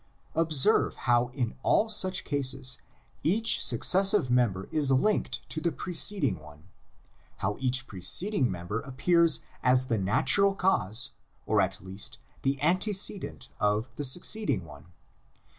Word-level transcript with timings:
Observe 0.33 0.95
how 1.05 1.27
in 1.27 1.53
such 1.87 2.23
cases 2.23 2.79
each 3.21 3.63
successive 3.63 4.31
mem 4.31 4.51
ber 4.51 4.63
is 4.71 4.91
linked 4.91 5.47
to 5.47 5.61
the 5.61 5.71
preceding 5.71 6.39
one; 6.39 6.63
how 7.37 7.55
each 7.59 7.85
pre 7.85 8.01
ceding 8.01 8.49
member 8.49 8.79
appears 8.79 9.41
as 9.61 9.85
the 9.89 9.99
natural 9.99 10.55
cause 10.55 11.11
or 11.45 11.61
at 11.61 11.83
least 11.85 12.17
the 12.41 12.59
antecedent 12.63 13.49
of 13.59 13.89
the 13.95 14.03
succeeding 14.03 14.65
one. 14.65 14.87